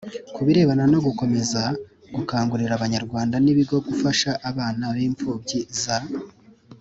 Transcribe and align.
ku 0.33 0.39
birebana 0.45 0.83
no 0.93 0.99
gukomeza 1.05 1.61
gukangurira 2.15 2.73
abanyarwanda 2.75 3.35
n 3.43 3.47
ibigo 3.53 3.75
gufasha 3.87 4.31
abana 4.49 4.83
b 4.95 4.97
imfubyi 5.07 5.59
za 5.81 5.97